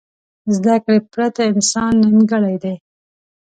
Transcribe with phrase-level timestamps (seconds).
[0.55, 2.75] زده کړې پرته انسان نیمګړی دی.